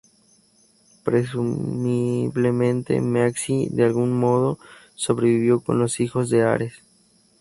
[1.03, 4.57] Presumiblemente, Maxie de algún modo
[4.95, 6.73] sobrevivió con los Hijos de Ares.